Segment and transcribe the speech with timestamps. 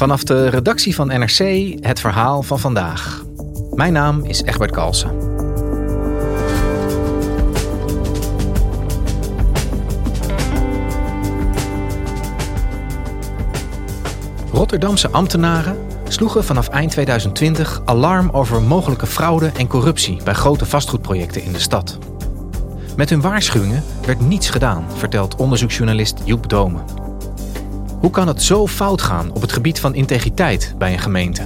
[0.00, 1.38] Vanaf de redactie van NRC
[1.80, 3.24] het verhaal van vandaag.
[3.74, 5.10] Mijn naam is Egbert Kalsen.
[14.52, 15.76] Rotterdamse ambtenaren
[16.08, 21.60] sloegen vanaf eind 2020 alarm over mogelijke fraude en corruptie bij grote vastgoedprojecten in de
[21.60, 21.98] stad.
[22.96, 27.09] Met hun waarschuwingen werd niets gedaan, vertelt onderzoeksjournalist Joep Domen.
[28.00, 31.42] Hoe kan het zo fout gaan op het gebied van integriteit bij een gemeente?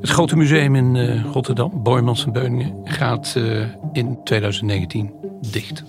[0.00, 5.12] Het grote museum in uh, Rotterdam, Boijmans en Beuningen, gaat uh, in 2019
[5.50, 5.84] dicht.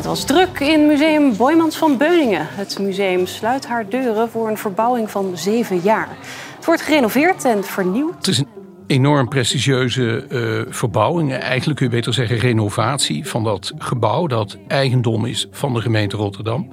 [0.00, 2.46] Het was druk in museum Boijmans van Beuningen.
[2.50, 6.08] Het museum sluit haar deuren voor een verbouwing van zeven jaar.
[6.56, 8.14] Het wordt gerenoveerd en vernieuwd.
[8.14, 8.46] Het is een
[8.86, 11.32] enorm prestigieuze uh, verbouwing.
[11.32, 14.26] Eigenlijk kun je beter zeggen renovatie van dat gebouw...
[14.26, 16.68] dat eigendom is van de gemeente Rotterdam.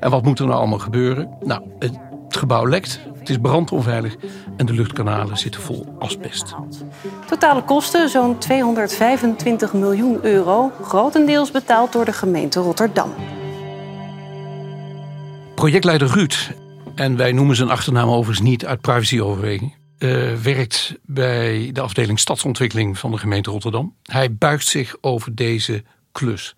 [0.00, 1.28] En wat moet er nou allemaal gebeuren?
[1.44, 1.62] Nou,
[2.44, 4.16] gebouw lekt, het is brandonveilig
[4.56, 6.54] en de luchtkanalen zitten vol asbest.
[7.26, 13.14] Totale kosten zo'n 225 miljoen euro, grotendeels betaald door de gemeente Rotterdam.
[15.54, 16.50] Projectleider Ruud,
[16.94, 22.98] en wij noemen zijn achternaam overigens niet uit privacyoverweging, uh, werkt bij de afdeling stadsontwikkeling
[22.98, 23.94] van de gemeente Rotterdam.
[24.02, 25.82] Hij buigt zich over deze
[26.12, 26.52] klus.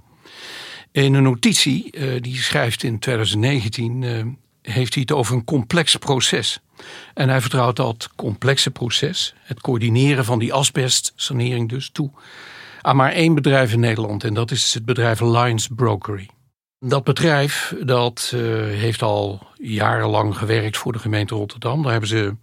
[0.92, 4.24] In een notitie uh, die schrijft in 2019 uh,
[4.72, 6.60] heeft hij het over een complex proces.
[7.14, 12.10] En hij vertrouwt dat complexe proces, het coördineren van die asbestsanering dus, toe
[12.86, 14.24] aan maar één bedrijf in Nederland.
[14.24, 16.28] En dat is het bedrijf Alliance Brokery.
[16.78, 21.82] Dat bedrijf dat, uh, heeft al jarenlang gewerkt voor de gemeente Rotterdam.
[21.82, 22.34] Daar hebben ze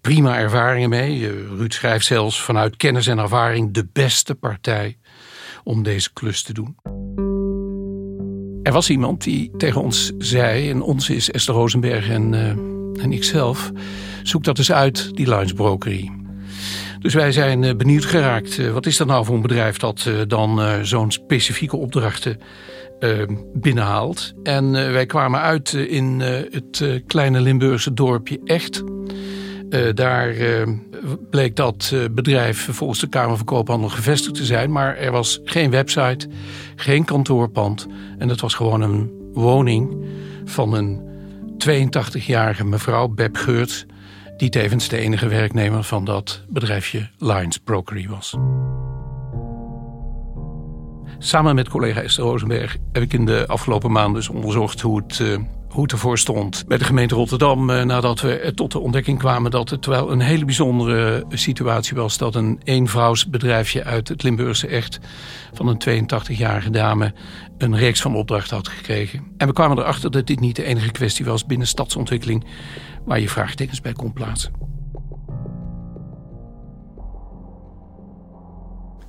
[0.00, 1.18] prima ervaringen mee.
[1.18, 4.98] Uh, Ruud schrijft zelfs vanuit kennis en ervaring de beste partij
[5.64, 6.76] om deze klus te doen.
[8.72, 13.12] Er was iemand die tegen ons zei, en ons is Esther Rosenberg en, uh, en
[13.12, 13.70] ikzelf,
[14.22, 16.10] zoek dat eens uit, die Lines Brokery.
[16.98, 18.58] Dus wij zijn uh, benieuwd geraakt.
[18.58, 22.38] Uh, wat is dat nou voor een bedrijf dat dan zo'n specifieke opdrachten
[23.54, 24.32] binnenhaalt?
[24.42, 28.82] En wij kwamen uit in het kleine Limburgse dorpje Echt.
[29.94, 30.34] Daar
[31.30, 34.72] bleek dat bedrijf volgens de Kamer van Koophandel gevestigd te zijn.
[34.72, 36.28] Maar er was geen website,
[36.76, 37.86] geen kantoorpand.
[38.18, 40.04] En dat was gewoon een woning
[40.44, 41.10] van een
[41.68, 43.86] 82-jarige mevrouw, Beb Geurt...
[44.36, 48.36] die tevens de enige werknemer van dat bedrijfje Lines Brokery was.
[51.18, 55.38] Samen met collega Esther Rosenberg heb ik in de afgelopen maanden dus onderzocht hoe het...
[55.72, 57.66] Hoe het ervoor stond bij de gemeente Rotterdam...
[57.66, 62.18] nadat we tot de ontdekking kwamen dat het wel een hele bijzondere situatie was...
[62.18, 64.98] dat een eenvrouwsbedrijfje uit het Limburgse Echt...
[65.52, 67.14] van een 82-jarige dame
[67.58, 69.24] een reeks van opdrachten had gekregen.
[69.36, 72.44] En we kwamen erachter dat dit niet de enige kwestie was binnen stadsontwikkeling...
[73.04, 74.61] waar je vraagtekens bij kon plaatsen.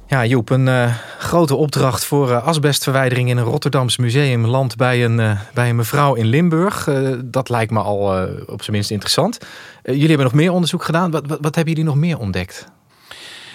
[0.08, 5.06] Ja, Joep, een uh, grote opdracht voor uh, asbestverwijdering in een Rotterdams museum landt bij
[5.06, 6.90] een, uh, bij een mevrouw in Limburg.
[7.26, 9.38] dat lijkt me al op zijn minst interessant.
[9.84, 11.12] jullie hebben nog meer onderzoek gedaan.
[11.12, 12.68] Wat, wat, wat hebben jullie nog meer ontdekt?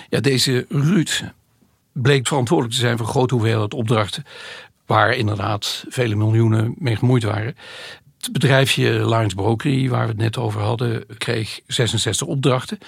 [0.08, 1.22] Ja, deze Ruud
[1.92, 4.24] bleek verantwoordelijk te zijn voor grote hoeveelheid opdrachten.
[4.86, 7.56] Waar inderdaad vele miljoenen mee gemoeid waren.
[8.20, 12.78] Het bedrijfje Lions Brokery, waar we het net over hadden, kreeg 66 opdrachten.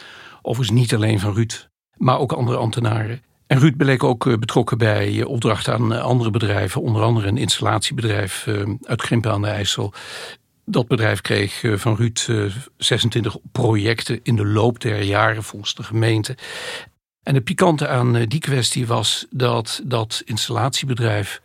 [0.42, 3.22] Overigens niet alleen van Ruud, maar ook andere ambtenaren.
[3.50, 6.82] En Ruud bleek ook betrokken bij opdrachten aan andere bedrijven.
[6.82, 8.46] Onder andere een installatiebedrijf
[8.82, 9.92] uit Grimpen aan de IJssel.
[10.64, 12.28] Dat bedrijf kreeg van Ruud
[12.76, 16.36] 26 projecten in de loop der jaren volgens de gemeente.
[17.22, 21.42] En het pikante aan eh, die kwestie was dat dat installatiebedrijf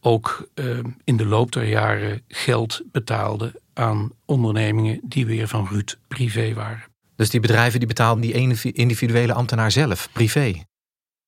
[0.00, 0.48] ook
[1.04, 6.84] in de loop der jaren geld betaalde aan ondernemingen die weer van Ruud privé waren.
[7.16, 10.62] Dus die bedrijven die betaalden die individuele ambtenaar zelf, privé?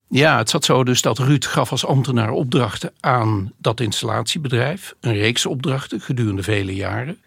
[0.08, 4.94] Ja, het zat zo dus dat Ruud gaf als ambtenaar opdrachten aan dat installatiebedrijf.
[5.00, 7.20] Een reeks opdrachten gedurende vele jaren.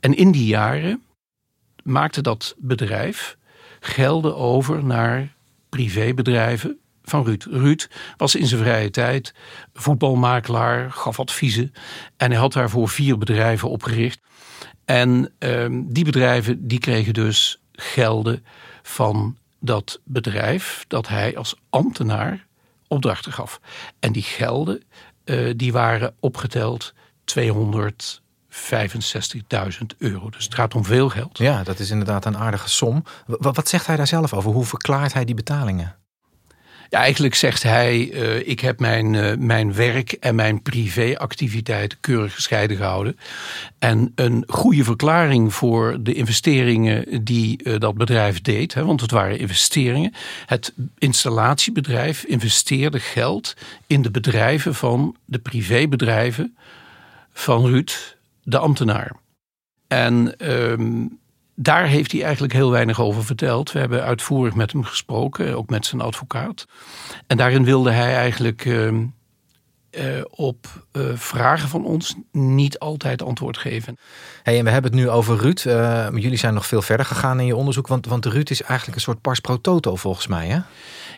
[0.00, 1.02] En in die jaren
[1.82, 3.36] maakte dat bedrijf
[3.80, 5.34] gelden over naar
[5.68, 7.44] privébedrijven van Ruud.
[7.50, 9.34] Ruud was in zijn vrije tijd
[9.72, 11.72] voetbalmakelaar, gaf adviezen.
[12.16, 14.20] En hij had daarvoor vier bedrijven opgericht.
[14.84, 18.44] En ehm, die bedrijven die kregen dus gelden
[18.82, 22.46] van dat bedrijf dat hij als ambtenaar
[22.88, 23.60] opdrachten gaf.
[23.98, 24.82] En die gelden
[25.24, 26.94] uh, die waren opgeteld
[27.40, 27.40] 265.000
[29.98, 30.30] euro.
[30.30, 31.38] Dus het gaat om veel geld.
[31.38, 33.04] Ja, dat is inderdaad een aardige som.
[33.26, 34.50] Wat zegt hij daar zelf over?
[34.50, 35.96] Hoe verklaart hij die betalingen?
[36.90, 42.76] Eigenlijk zegt hij: uh, ik heb mijn, uh, mijn werk en mijn privéactiviteiten keurig gescheiden
[42.76, 43.18] gehouden.
[43.78, 49.10] En een goede verklaring voor de investeringen die uh, dat bedrijf deed, hè, want het
[49.10, 50.14] waren investeringen.
[50.46, 53.56] Het installatiebedrijf investeerde geld
[53.86, 56.56] in de bedrijven van de privébedrijven
[57.32, 59.16] van Ruud, de ambtenaar.
[59.88, 61.06] En ehm,
[61.62, 63.72] daar heeft hij eigenlijk heel weinig over verteld.
[63.72, 66.66] We hebben uitvoerig met hem gesproken, ook met zijn advocaat.
[67.26, 69.02] En daarin wilde hij eigenlijk uh, uh,
[70.30, 73.96] op uh, vragen van ons niet altijd antwoord geven.
[74.42, 75.64] Hey, en we hebben het nu over Ruud.
[75.64, 77.86] maar jullie zijn nog veel verder gegaan in je onderzoek.
[77.86, 80.58] Want, want Ruud is eigenlijk een soort pars pro toto volgens mij, hè?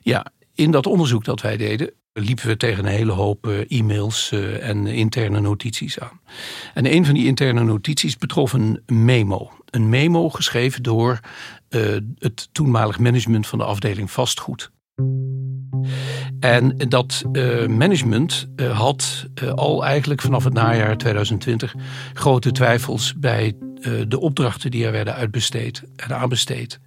[0.00, 4.86] Ja, in dat onderzoek dat wij deden liepen we tegen een hele hoop e-mails en
[4.86, 6.20] interne notities aan.
[6.74, 11.20] En een van die interne notities betrof een memo een memo geschreven door
[11.70, 14.70] uh, het toenmalig management van de afdeling vastgoed.
[16.40, 21.74] En dat uh, management uh, had al eigenlijk vanaf het najaar 2020
[22.12, 23.56] grote twijfels bij
[24.08, 26.80] de opdrachten die er werden uitbesteed en aanbesteed.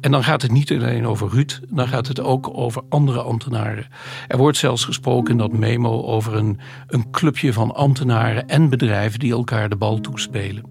[0.00, 3.86] En dan gaat het niet alleen over Ruud, dan gaat het ook over andere ambtenaren.
[4.28, 9.18] Er wordt zelfs gesproken in dat memo over een, een clubje van ambtenaren en bedrijven
[9.18, 10.62] die elkaar de bal toespelen.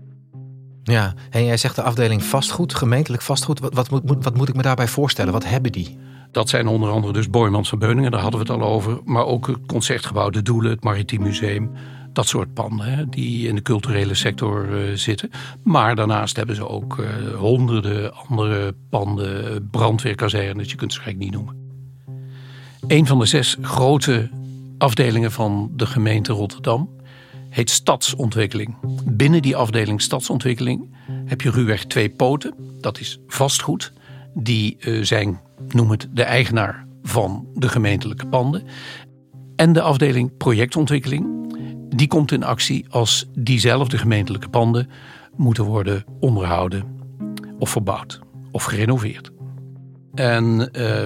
[0.83, 3.59] Ja, en jij zegt de afdeling vastgoed, gemeentelijk vastgoed.
[3.59, 5.33] Wat, wat, moet, wat moet ik me daarbij voorstellen?
[5.33, 5.97] Wat hebben die?
[6.31, 8.99] Dat zijn onder andere dus Boymans van Beuningen, daar hadden we het al over.
[9.05, 11.71] Maar ook het Concertgebouw De Doelen, het Maritiem Museum.
[12.13, 15.29] Dat soort panden hè, die in de culturele sector uh, zitten.
[15.63, 21.55] Maar daarnaast hebben ze ook uh, honderden andere panden, brandweerkazernes, je kunt ze niet noemen.
[22.87, 24.29] Een van de zes grote
[24.77, 26.89] afdelingen van de gemeente Rotterdam
[27.49, 28.75] heet stadsontwikkeling.
[29.05, 30.95] Binnen die afdeling stadsontwikkeling
[31.25, 32.53] heb je ruwweg twee poten.
[32.81, 33.93] Dat is vastgoed.
[34.33, 38.63] Die uh, zijn, noem het, de eigenaar van de gemeentelijke panden.
[39.55, 41.35] En de afdeling projectontwikkeling.
[41.95, 44.89] Die komt in actie als diezelfde gemeentelijke panden
[45.35, 46.83] moeten worden onderhouden
[47.59, 48.19] of verbouwd
[48.51, 49.31] of gerenoveerd.
[50.13, 51.03] En uh,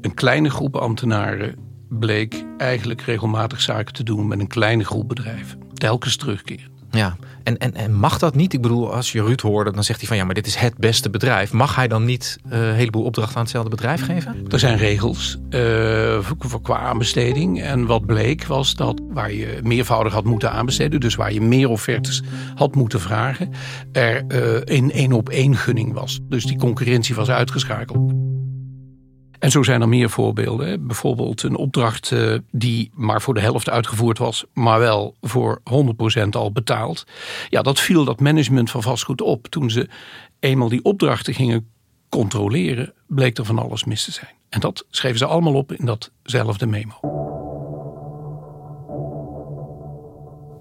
[0.00, 1.54] een kleine groep ambtenaren
[1.88, 5.58] bleek eigenlijk regelmatig zaken te doen met een kleine groep bedrijven.
[5.74, 6.73] Telkens terugkeren.
[6.94, 8.52] Ja, en, en, en mag dat niet?
[8.52, 10.76] Ik bedoel, als je Ruud hoorde, dan zegt hij van ja, maar dit is het
[10.76, 11.52] beste bedrijf.
[11.52, 14.44] Mag hij dan niet uh, een heleboel opdrachten aan hetzelfde bedrijf geven?
[14.50, 17.62] Er zijn regels uh, voor, qua aanbesteding.
[17.62, 21.68] En wat bleek was dat waar je meervoudig had moeten aanbesteden, dus waar je meer
[21.68, 22.22] offertes
[22.54, 23.50] had moeten vragen,
[23.92, 26.20] er uh, een één op één gunning was.
[26.28, 28.12] Dus die concurrentie was uitgeschakeld.
[29.38, 30.86] En zo zijn er meer voorbeelden.
[30.86, 35.60] Bijvoorbeeld een opdracht uh, die maar voor de helft uitgevoerd was, maar wel voor
[36.24, 37.04] 100% al betaald.
[37.48, 39.46] Ja, dat viel dat management van vastgoed op.
[39.46, 39.88] Toen ze
[40.40, 41.68] eenmaal die opdrachten gingen
[42.08, 44.30] controleren, bleek er van alles mis te zijn.
[44.48, 47.22] En dat schreven ze allemaal op in datzelfde memo.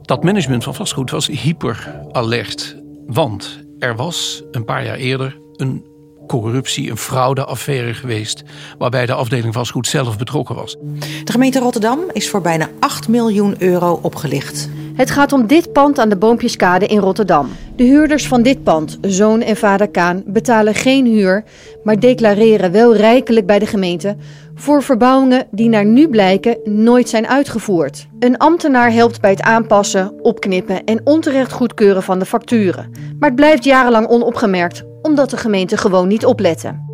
[0.02, 2.78] Dat management van vastgoed was hyper alert,
[3.08, 5.93] want er was een paar jaar eerder een
[6.28, 8.44] corruptie, een fraudeaffaire geweest.
[8.78, 10.78] Waarbij de afdeling vastgoed zelf betrokken was.
[11.24, 14.70] De gemeente Rotterdam is voor bijna 8 miljoen euro opgelicht.
[14.96, 17.50] Het gaat om dit pand aan de Boompjeskade in Rotterdam.
[17.76, 21.44] De huurders van dit pand, zoon en vader Kaan, betalen geen huur,
[21.84, 24.16] maar declareren wel rijkelijk bij de gemeente
[24.56, 28.08] voor verbouwingen die naar nu blijken nooit zijn uitgevoerd.
[28.20, 32.92] Een ambtenaar helpt bij het aanpassen, opknippen en onterecht goedkeuren van de facturen.
[33.20, 36.92] Maar het blijft jarenlang onopgemerkt, omdat de gemeente gewoon niet opletten.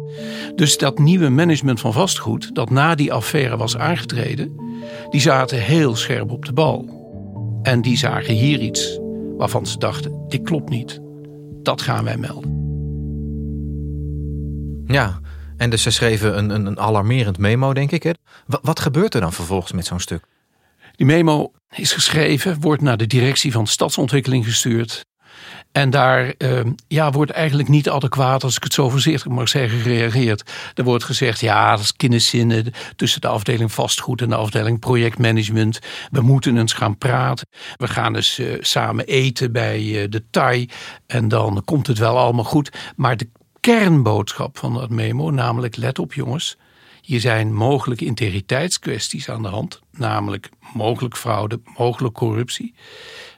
[0.55, 4.55] Dus dat nieuwe management van vastgoed, dat na die affaire was aangetreden,
[5.09, 6.85] die zaten heel scherp op de bal.
[7.61, 8.99] En die zagen hier iets
[9.37, 10.99] waarvan ze dachten: dit klopt niet.
[11.61, 12.57] Dat gaan wij melden.
[14.85, 15.19] Ja,
[15.59, 18.15] En dus ze schreven een, een, een alarmerend memo, denk ik.
[18.45, 20.23] Wat, gebeurt er dan vervolgens met zo'n stuk?
[20.95, 25.05] Die memo is geschreven, wordt naar de directie van stadsontwikkeling gestuurd.
[25.71, 29.79] En daar uh, ja, wordt eigenlijk niet adequaat, als ik het zo voorzichtig mag zeggen,
[29.79, 30.51] gereageerd.
[30.73, 35.79] Er wordt gezegd, ja, dat is kinderzinnen tussen de afdeling vastgoed en de afdeling projectmanagement.
[36.11, 37.47] We moeten eens gaan praten.
[37.75, 40.69] We gaan eens uh, samen eten bij uh, de Thai.
[41.07, 42.69] En dan komt het wel allemaal goed.
[42.95, 46.57] Maar de kernboodschap van dat memo, namelijk let op jongens.
[47.01, 52.73] Hier zijn mogelijke integriteitskwesties aan de hand, namelijk mogelijk fraude, mogelijk corruptie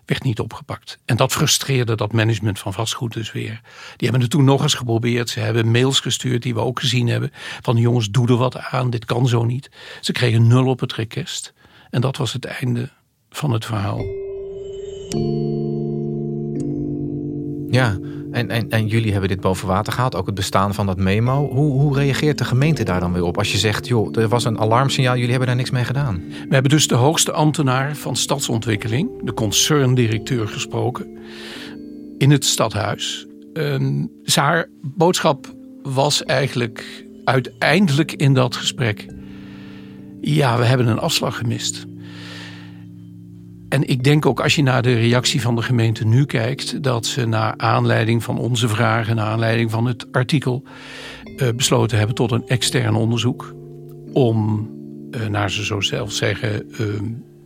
[0.05, 0.99] werd niet opgepakt.
[1.05, 3.61] En dat frustreerde dat management van vastgoed dus weer.
[3.97, 5.29] Die hebben het toen nog eens geprobeerd.
[5.29, 7.31] Ze hebben mails gestuurd die we ook gezien hebben.
[7.61, 9.71] Van jongens, doe er wat aan, dit kan zo niet.
[10.01, 11.53] Ze kregen nul op het request.
[11.89, 12.89] En dat was het einde
[13.29, 14.05] van het verhaal.
[17.69, 17.97] Ja,
[18.31, 21.49] en, en, jullie hebben dit boven water gehaald, ook het bestaan van dat memo.
[21.49, 23.37] Hoe, hoe reageert de gemeente daar dan weer op?
[23.37, 26.23] Als je zegt, joh, er was een alarmsignaal, jullie hebben daar niks mee gedaan.
[26.27, 31.17] We hebben dus de hoogste ambtenaar van stadsontwikkeling, de concerndirecteur, gesproken.
[32.17, 33.25] In het stadhuis.
[33.53, 39.05] Um, haar boodschap was eigenlijk uiteindelijk in dat gesprek.
[40.21, 41.85] Ja, we hebben een afslag gemist.
[43.71, 47.05] En ik denk ook als je naar de reactie van de gemeente nu kijkt, dat
[47.05, 50.63] ze naar aanleiding van onze vragen, naar aanleiding van het artikel,
[51.35, 53.55] uh, besloten hebben tot een extern onderzoek.
[54.13, 54.69] Om,
[55.11, 56.87] uh, naar ze zo zelf zeggen, uh,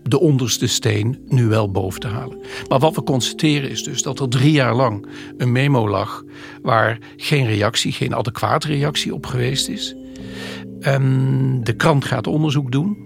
[0.03, 2.37] de onderste steen nu wel boven te halen.
[2.69, 6.23] Maar wat we constateren is dus dat er drie jaar lang een memo lag
[6.61, 9.95] waar geen reactie, geen adequate reactie op geweest is.
[10.81, 12.97] Um, de krant gaat onderzoek doen,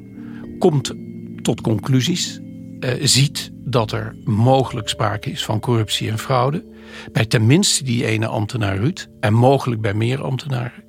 [0.60, 0.94] komt
[1.42, 2.42] tot conclusies
[2.80, 6.66] uh, ziet dat er mogelijk sprake is van corruptie en fraude.
[7.12, 10.84] Bij tenminste die ene ambtenaar Ruud en mogelijk bij meer ambtenaren.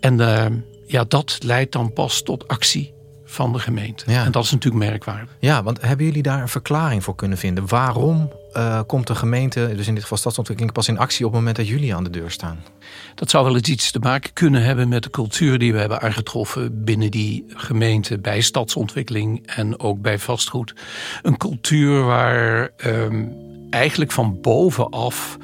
[0.00, 0.46] En uh,
[0.86, 2.94] ja, dat leidt dan pas tot actie
[3.26, 4.10] van de gemeente.
[4.10, 4.24] Ja.
[4.24, 5.36] En dat is natuurlijk merkwaardig.
[5.38, 7.68] Ja, want hebben jullie daar een verklaring voor kunnen vinden?
[7.68, 11.40] Waarom uh, komt de gemeente, dus in dit geval stadsontwikkeling, pas in actie op het
[11.40, 12.58] moment dat jullie aan de deur staan?
[13.14, 16.00] Dat zou wel eens iets te maken kunnen hebben met de cultuur die we hebben
[16.00, 20.74] aangetroffen binnen die gemeente bij stadsontwikkeling en ook bij vastgoed.
[21.22, 23.32] Een cultuur waar um,
[23.70, 25.38] eigenlijk van bovenaf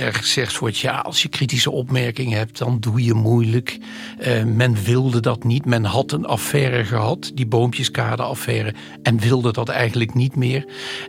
[0.00, 3.78] er gezegd wordt: ja, als je kritische opmerkingen hebt, dan doe je moeilijk.
[4.20, 5.64] Uh, men wilde dat niet.
[5.64, 10.64] Men had een affaire gehad, die boompjeskade-affaire, en wilde dat eigenlijk niet meer.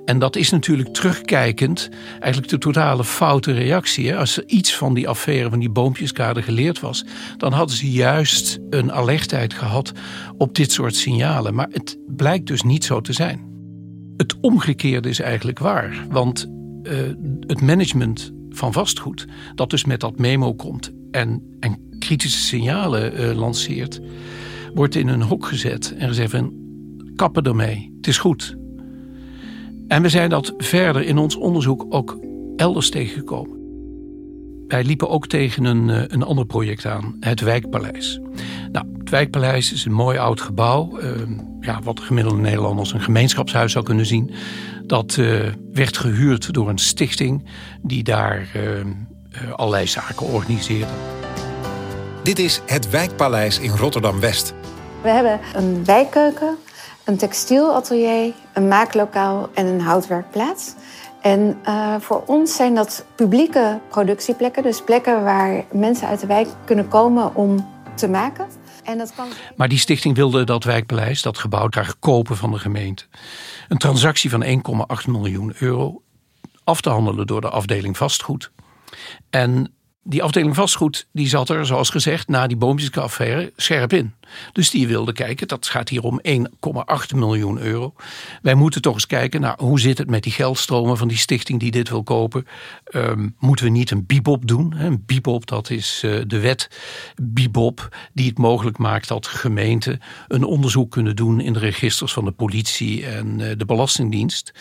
[0.05, 4.09] En dat is natuurlijk terugkijkend, eigenlijk de totale foute reactie.
[4.09, 4.17] Hè?
[4.17, 7.05] Als er iets van die affaire, van die boompjeskade geleerd was,
[7.37, 9.91] dan hadden ze juist een alertheid gehad
[10.37, 11.53] op dit soort signalen.
[11.53, 13.49] Maar het blijkt dus niet zo te zijn.
[14.17, 16.49] Het omgekeerde is eigenlijk waar, want
[16.83, 16.93] uh,
[17.47, 21.49] het management van vastgoed, dat dus met dat memo komt en,
[21.99, 24.01] kritische signalen uh, lanceert,
[24.73, 26.53] wordt in een hok gezet en gezegd van
[27.15, 28.57] kappen ermee, het is goed.
[29.87, 32.19] En we zijn dat verder in ons onderzoek ook
[32.55, 33.59] elders tegengekomen.
[34.67, 38.19] Wij liepen ook tegen een, uh, een ander project aan, het Wijkpaleis.
[38.71, 41.11] Nou, het Wijkpaleis is een mooi oud gebouw, uh,
[41.59, 44.31] ja, wat gemiddelde Nederlanders een gemeenschapshuis zou kunnen zien.
[44.91, 47.45] Dat uh, werd gehuurd door een stichting
[47.81, 48.83] die daar uh, uh,
[49.55, 50.91] allerlei zaken organiseerde.
[52.23, 54.53] Dit is het Wijkpaleis in Rotterdam-West.
[55.01, 56.57] We hebben een wijkkeuken,
[57.03, 60.73] een textielatelier, een maaklokaal en een houtwerkplaats.
[61.21, 64.63] En uh, voor ons zijn dat publieke productieplekken.
[64.63, 68.45] Dus plekken waar mensen uit de wijk kunnen komen om te maken.
[69.55, 73.05] Maar die stichting wilde dat wijkpaleis, dat gebouw, graag kopen van de gemeente.
[73.67, 76.01] Een transactie van 1,8 miljoen euro
[76.63, 78.51] af te handelen door de afdeling vastgoed.
[79.29, 79.73] En
[80.03, 84.13] die afdeling vastgoed die zat er, zoals gezegd, na die boompjesaffaire scherp in.
[84.53, 87.93] Dus die wilde kijken, dat gaat hier om 1,8 miljoen euro.
[88.41, 91.59] Wij moeten toch eens kijken naar hoe zit het met die geldstromen van die stichting
[91.59, 92.47] die dit wil kopen.
[92.95, 94.73] Um, moeten we niet een bibop doen?
[94.77, 96.69] Een bibop, dat is uh, de wet
[97.21, 102.25] bibop die het mogelijk maakt dat gemeenten een onderzoek kunnen doen in de registers van
[102.25, 104.53] de politie en uh, de Belastingdienst.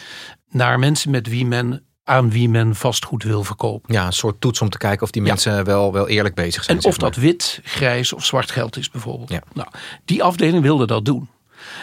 [0.50, 3.94] Naar mensen met wie men aan wie men vastgoed wil verkopen.
[3.94, 5.62] Ja, een soort toets om te kijken of die mensen ja.
[5.62, 6.78] wel, wel eerlijk bezig zijn.
[6.78, 9.30] En of dat wit, grijs of zwart geld is bijvoorbeeld.
[9.30, 9.42] Ja.
[9.52, 9.68] Nou,
[10.04, 11.28] die afdeling wilde dat doen.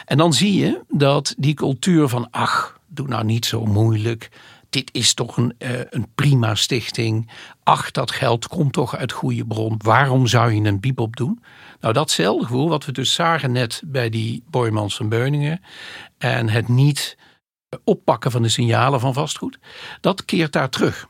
[0.05, 4.29] En dan zie je dat die cultuur van ach, doe nou niet zo moeilijk.
[4.69, 7.31] Dit is toch een, uh, een prima stichting.
[7.63, 9.75] Ach, dat geld komt toch uit goede bron.
[9.77, 11.43] Waarom zou je een biep op doen?
[11.79, 15.61] Nou, datzelfde gevoel wat we dus zagen net bij die Boymans van Beuningen.
[16.17, 17.17] En het niet
[17.83, 19.59] oppakken van de signalen van vastgoed,
[20.01, 21.07] dat keert daar terug.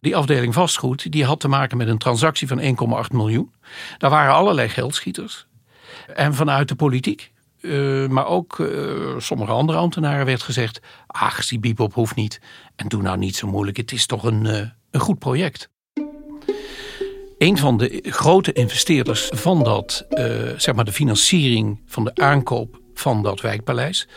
[0.00, 2.60] Die afdeling vastgoed die had te maken met een transactie van
[3.04, 3.52] 1,8 miljoen.
[3.98, 5.46] Daar waren allerlei geldschieters.
[6.14, 11.58] En vanuit de politiek, uh, maar ook uh, sommige andere ambtenaren werd gezegd: ach, die
[11.58, 12.40] Bibop hoeft niet.
[12.76, 15.70] En doe nou niet zo moeilijk, het is toch een, uh, een goed project.
[17.38, 20.06] Een van de grote investeerders van dat,
[20.56, 24.08] zeg maar de financiering van de aankoop van dat wijkpaleis,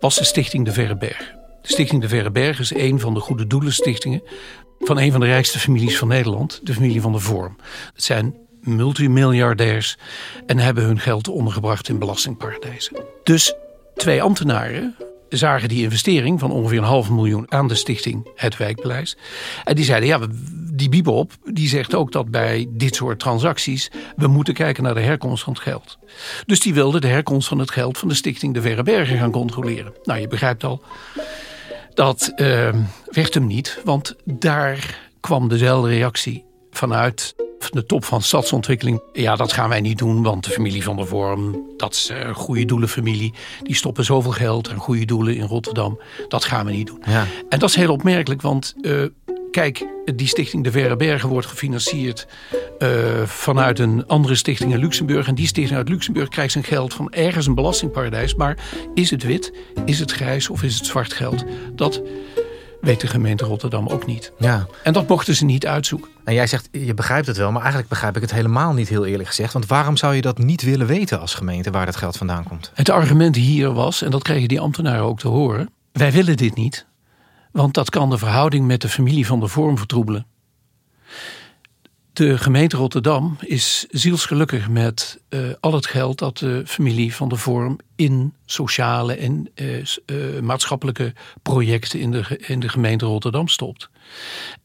[0.00, 1.32] was de Stichting De Verre Berg.
[1.62, 4.22] De Stichting De Verre Berg is een van de goede doelenstichtingen
[4.80, 7.56] van een van de rijkste families van Nederland, de familie van de Vorm.
[7.94, 9.98] Het zijn multimiljardairs
[10.46, 12.96] en hebben hun geld ondergebracht in belastingparadijzen.
[13.22, 13.54] Dus
[13.94, 14.96] twee ambtenaren
[15.32, 19.16] zagen die investering van ongeveer een half miljoen aan de stichting Het Wijkpaleis.
[19.64, 20.18] En die zeiden, ja,
[20.72, 25.00] die Bibop die zegt ook dat bij dit soort transacties we moeten kijken naar de
[25.00, 25.98] herkomst van het geld.
[26.46, 29.30] Dus die wilden de herkomst van het geld van de stichting De Verre Bergen gaan
[29.30, 29.92] controleren.
[30.02, 30.82] Nou, je begrijpt al,
[31.94, 32.68] dat uh,
[33.10, 37.34] werd hem niet, want daar kwam dezelfde reactie vanuit
[37.70, 39.02] de top van stadsontwikkeling.
[39.12, 42.34] Ja, dat gaan wij niet doen, want de familie van der Vorm, dat is een
[42.34, 43.34] goede doelenfamilie.
[43.62, 46.00] Die stoppen zoveel geld en goede doelen in Rotterdam.
[46.28, 47.02] Dat gaan we niet doen.
[47.04, 47.26] Ja.
[47.48, 49.06] En dat is heel opmerkelijk, want uh,
[49.50, 52.26] kijk, die stichting De Verre Bergen wordt gefinancierd
[52.78, 55.26] uh, vanuit een andere stichting in Luxemburg.
[55.26, 58.34] En die stichting uit Luxemburg krijgt zijn geld van ergens een belastingparadijs.
[58.34, 58.58] Maar
[58.94, 59.52] is het wit,
[59.84, 61.44] is het grijs of is het zwart geld?
[61.74, 62.02] Dat
[62.82, 64.32] weet de gemeente Rotterdam ook niet.
[64.38, 64.66] Ja.
[64.82, 66.10] En dat mochten ze niet uitzoeken.
[66.24, 69.06] En jij zegt, je begrijpt het wel, maar eigenlijk begrijp ik het helemaal niet heel
[69.06, 69.52] eerlijk gezegd.
[69.52, 72.70] Want waarom zou je dat niet willen weten als gemeente waar dat geld vandaan komt?
[72.74, 76.54] Het argument hier was, en dat kregen die ambtenaren ook te horen, wij willen dit
[76.54, 76.86] niet.
[77.52, 80.26] Want dat kan de verhouding met de familie van de vorm vertroebelen.
[82.12, 87.36] De gemeente Rotterdam is zielsgelukkig met uh, al het geld dat de familie van de
[87.36, 93.90] vorm in sociale en uh, uh, maatschappelijke projecten in de, in de gemeente Rotterdam stopt.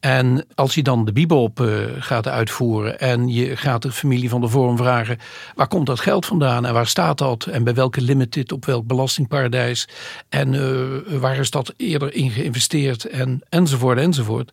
[0.00, 4.48] En als je dan de Bibop gaat uitvoeren en je gaat de familie van de
[4.48, 5.18] vorm vragen:
[5.54, 8.86] waar komt dat geld vandaan en waar staat dat en bij welke limited op welk
[8.86, 9.88] belastingparadijs
[10.28, 14.52] en waar is dat eerder in geïnvesteerd en, enzovoort enzovoort.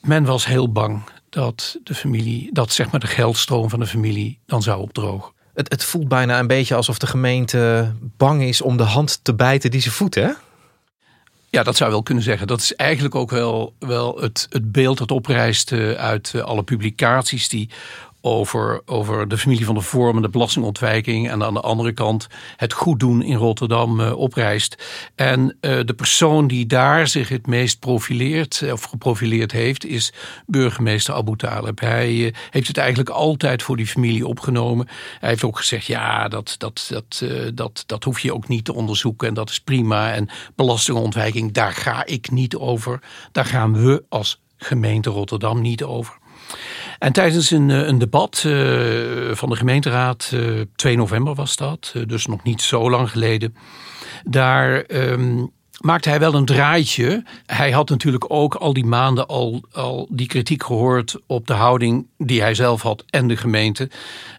[0.00, 4.38] Men was heel bang dat de familie, dat zeg maar de geldstroom van de familie
[4.46, 5.32] dan zou opdrogen.
[5.54, 9.34] Het, het voelt bijna een beetje alsof de gemeente bang is om de hand te
[9.34, 10.30] bijten die ze voedt, hè?
[11.50, 12.46] Ja, dat zou je wel kunnen zeggen.
[12.46, 16.62] Dat is eigenlijk ook wel, wel het, het beeld dat oprijst eh, uit eh, alle
[16.62, 17.70] publicaties die
[18.20, 21.30] over, over de familie van de vorm en de belastingontwijking.
[21.30, 22.26] En aan de andere kant
[22.56, 24.84] het goed doen in Rotterdam uh, oprijst.
[25.14, 30.12] En uh, de persoon die daar zich het meest profileert of geprofileerd heeft, is
[30.46, 31.80] burgemeester Abu Talib.
[31.80, 34.88] Hij heeft het eigenlijk altijd voor die familie opgenomen.
[35.20, 38.74] Hij heeft ook gezegd: ja, dat, dat, dat, dat, dat hoef je ook niet te
[38.74, 40.12] onderzoeken en dat is prima.
[40.12, 43.00] En belastingontwijking, daar ga ik niet over.
[43.32, 46.18] Daar gaan we als gemeente Rotterdam niet over.
[46.98, 51.94] En tijdens een, eh, een debat uh, van de gemeenteraad, uh, 2 november was dat,
[52.06, 53.54] dus nog niet zo lang geleden,
[54.24, 57.22] daar um, maakte hij wel een draaitje.
[57.46, 62.06] Hij had natuurlijk ook al die maanden al, al die kritiek gehoord op de houding
[62.18, 63.90] die hij zelf had en de gemeente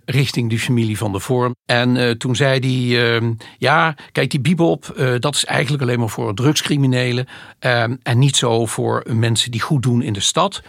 [0.05, 1.55] richting die familie van de vorm.
[1.65, 5.99] En uh, toen zei hij, uh, ja, kijk die bibop, uh, dat is eigenlijk alleen
[5.99, 7.27] maar voor drugscriminelen
[7.59, 10.61] ehm, en niet zo voor mensen die goed doen in de stad.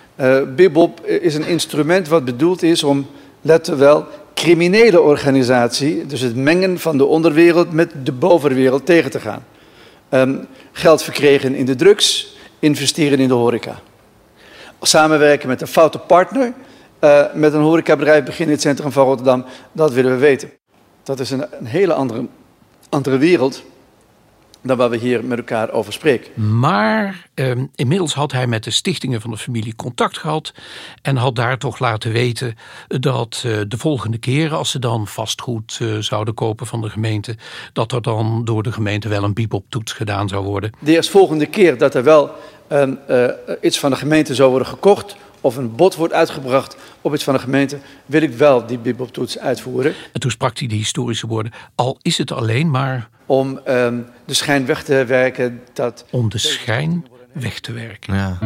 [0.56, 3.06] bibop is een instrument wat bedoeld is om,
[3.40, 9.20] let wel, criminele organisatie, dus het mengen van de onderwereld met de bovenwereld tegen te
[9.20, 9.44] gaan.
[10.10, 13.80] Um, geld verkregen in de drugs, investeren in de horeca.
[14.80, 16.52] Samenwerken met een foute partner,
[17.00, 20.50] uh, met een horecabedrijf beginnen in het centrum van Rotterdam, dat willen we weten.
[21.02, 22.26] Dat is een, een hele andere,
[22.88, 23.62] andere wereld
[24.62, 26.58] dan waar we hier met elkaar over spreken.
[26.58, 30.52] Maar eh, inmiddels had hij met de stichtingen van de familie contact gehad
[31.02, 32.54] en had daar toch laten weten
[32.86, 37.36] dat uh, de volgende keren als ze dan vastgoed uh, zouden kopen van de gemeente,
[37.72, 40.70] dat er dan door de gemeente wel een biepoptoets gedaan zou worden.
[40.78, 42.30] De eerstvolgende keer dat er wel
[42.68, 43.26] ehm, eh,
[43.60, 47.34] iets van de gemeente zou worden gekocht of een bod wordt uitgebracht op iets van
[47.34, 49.94] de gemeente, wil ik wel die biboptoets uitvoeren.
[50.12, 54.34] En toen sprak hij de historische woorden, al is het alleen maar om um, de
[54.34, 55.60] schijn weg te werken.
[55.72, 58.14] Dat om de schijn weg te werken.
[58.14, 58.38] Ja.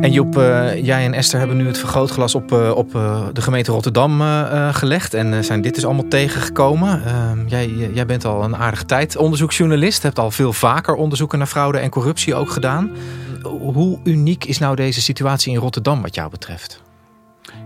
[0.00, 3.40] En Joep, uh, jij en Esther hebben nu het vergrootglas op, uh, op uh, de
[3.40, 4.20] gemeente Rotterdam
[4.72, 5.14] gelegd.
[5.14, 7.04] En zijn dit dus allemaal tegengekomen.
[7.04, 10.02] Ehm, jij, jij bent al een aardige tijd onderzoeksjournalist.
[10.02, 12.90] Hebt al veel vaker onderzoeken naar fraude en corruptie ook gedaan.
[13.42, 16.82] Hoe uniek is nou deze situatie in Rotterdam wat jou betreft?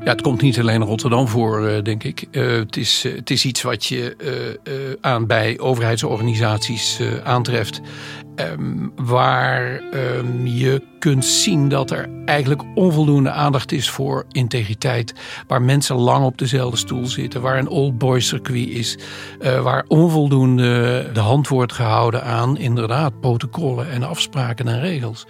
[0.04, 2.26] Ja, het komt niet alleen in Rotterdam voor, uh, denk ik.
[2.30, 7.80] Uh, het, is, uh, het is iets wat je aan bij overheidsorganisaties aantreft.
[8.34, 15.14] Ehm, waar ehm, je kunt zien dat er eigenlijk onvoldoende aandacht is voor integriteit.
[15.46, 17.40] Waar mensen lang op dezelfde stoel zitten.
[17.40, 18.98] Waar een old boys circuit is.
[19.40, 25.26] Uh, waar onvoldoende de hand wordt gehouden aan inderdaad protocollen en afspraken en regels.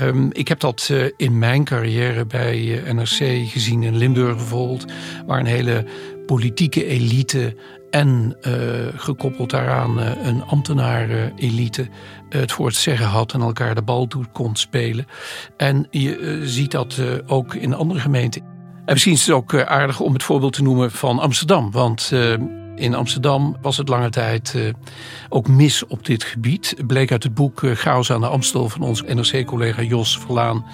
[0.00, 4.84] Um, ik heb dat uh, in mijn carrière bij eh, NRC gezien in Limburg bijvoorbeeld.
[5.26, 5.84] Waar een hele
[6.26, 7.56] politieke elite
[7.90, 8.36] en
[8.96, 11.88] gekoppeld daaraan een ambtenarenelite uh,
[12.40, 15.06] het voor het zeggen had en elkaar de bal toe kon spelen.
[15.56, 18.42] En je ziet dat ook in andere gemeenten.
[18.84, 21.70] En misschien is het ook aardig om het voorbeeld te noemen van Amsterdam.
[21.70, 22.12] Want
[22.74, 24.54] in Amsterdam was het lange tijd
[25.28, 26.74] ook mis op dit gebied.
[26.86, 30.64] Bleek uit het boek Chaos aan de Amstel van onze NRC-collega Jos Verlaan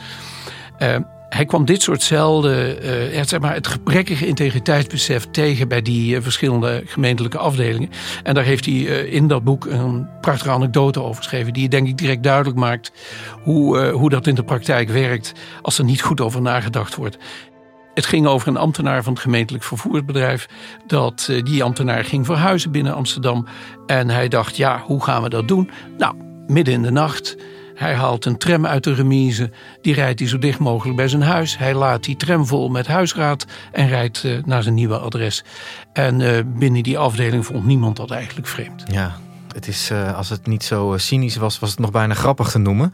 [1.30, 2.78] hij kwam dit soortzelfde,
[3.14, 7.90] uh, zeg maar het gebrekkige integriteitsbesef tegen bij die uh, verschillende gemeentelijke afdelingen.
[8.22, 11.88] En daar heeft hij uh, in dat boek een prachtige anekdote over geschreven, die denk
[11.88, 12.92] ik direct duidelijk maakt
[13.42, 17.18] hoe, hoe dat in de praktijk werkt als er niet goed over nagedacht wordt.
[17.94, 20.48] Het ging over een ambtenaar van het gemeentelijk vervoersbedrijf.
[20.86, 23.46] Dat die ambtenaar ging verhuizen binnen Amsterdam.
[23.86, 25.70] En hij dacht, ja, hoe gaan we dat doen?
[25.98, 26.14] Nou,
[26.46, 27.36] midden in de nacht
[27.80, 31.22] hij haalt een tram uit de remise, die rijdt hij zo dicht mogelijk bij zijn
[31.22, 31.58] huis.
[31.58, 35.44] Hij laat die tram vol met huisraad en rijdt uh, naar zijn nieuwe adres.
[35.92, 38.84] En uh, binnen die afdeling vond niemand dat eigenlijk vreemd.
[38.92, 39.16] Ja,
[39.54, 42.58] het is, uh, als het niet zo cynisch was, was het nog bijna grappig te
[42.58, 42.92] noemen.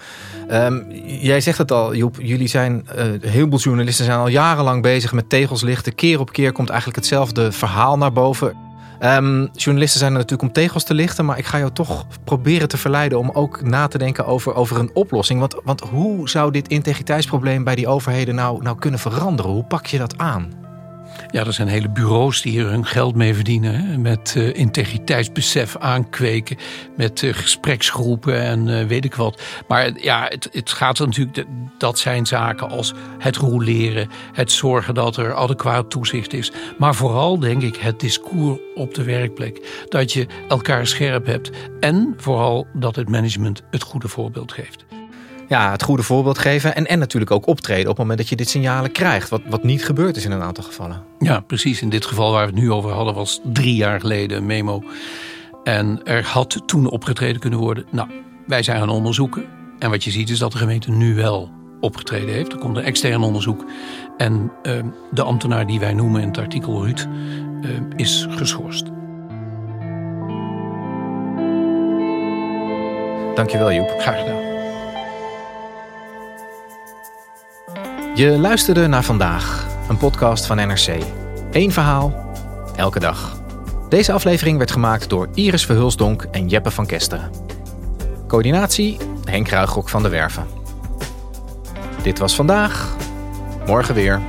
[0.51, 2.17] Um, jij zegt het al, Joep.
[2.21, 5.95] Jullie zijn, uh, heel veel journalisten zijn al jarenlang bezig met tegels lichten.
[5.95, 8.66] Keer op keer komt eigenlijk hetzelfde verhaal naar boven.
[9.01, 12.69] Um, journalisten zijn er natuurlijk om tegels te lichten, maar ik ga jou toch proberen
[12.69, 15.41] te verleiden om ook na te denken over, over een oplossing.
[15.41, 19.51] Want, want hoe zou dit integriteitsprobleem bij die overheden nou, nou kunnen veranderen?
[19.53, 20.66] Hoe pak je dat aan?
[21.37, 24.01] Ja, er zijn hele bureaus die hier hun geld mee verdienen.
[24.01, 26.57] Met uh, integriteitsbesef aankweken.
[26.97, 29.43] Met uh, gespreksgroepen en uh, weet ik wat.
[29.69, 31.47] Maar ja, het, het gaat er natuurlijk.
[31.79, 34.09] Dat zijn zaken als het roleren.
[34.33, 36.53] Het zorgen dat er adequaat toezicht is.
[36.79, 39.85] Maar vooral denk ik het discours op de werkplek.
[39.89, 41.51] Dat je elkaar scherp hebt.
[41.81, 44.86] En vooral dat het management het goede voorbeeld geeft
[45.49, 46.75] ja, het goede voorbeeld geven.
[46.75, 49.29] En, en natuurlijk ook optreden op het moment dat je dit signalen krijgt.
[49.29, 51.03] Wat, wat niet gebeurd is in een aantal gevallen.
[51.19, 51.83] Ja, precies.
[51.83, 54.83] In dit geval waar we het nu over hadden was drie jaar geleden een memo.
[55.65, 57.85] En er had toen opgetreden kunnen worden.
[57.91, 58.09] Nou,
[58.47, 59.45] wij zijn gaan onderzoeken.
[59.79, 62.53] En wat je ziet is dat de gemeente nu wel opgetreden heeft.
[62.53, 63.65] Er komt een extern onderzoek.
[64.17, 64.73] En uh,
[65.11, 67.07] de ambtenaar die wij noemen in het artikel Ruud
[67.63, 68.85] uh, is geschorst.
[73.35, 73.95] Dankjewel Joep.
[73.99, 74.56] Graag gedaan.
[78.17, 81.03] Je luisterde naar vandaag, een podcast van NRC.
[81.51, 82.33] Eén verhaal,
[82.77, 83.41] elke dag.
[83.89, 87.31] Deze aflevering werd gemaakt door Iris Verhulsdonk en Jeppe van Kesteren.
[88.27, 90.47] Coördinatie Henk Ruigrok van de Werven.
[92.03, 92.97] Dit was vandaag,
[93.67, 94.21] morgen weer.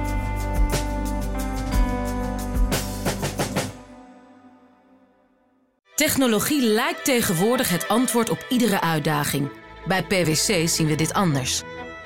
[5.96, 9.50] Technologie lijkt tegenwoordig het antwoord op iedere uitdaging.
[9.86, 11.64] Bij PwC zien we dit anders.